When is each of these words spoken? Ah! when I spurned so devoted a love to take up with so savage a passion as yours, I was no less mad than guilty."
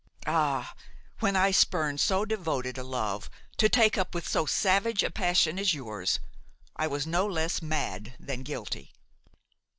Ah! 0.25 0.73
when 1.19 1.35
I 1.35 1.51
spurned 1.51 1.99
so 1.99 2.25
devoted 2.25 2.75
a 2.75 2.83
love 2.83 3.29
to 3.57 3.69
take 3.69 3.99
up 3.99 4.15
with 4.15 4.27
so 4.27 4.47
savage 4.47 5.03
a 5.03 5.11
passion 5.11 5.59
as 5.59 5.75
yours, 5.75 6.19
I 6.75 6.87
was 6.87 7.05
no 7.05 7.27
less 7.27 7.61
mad 7.61 8.15
than 8.19 8.41
guilty." 8.41 8.93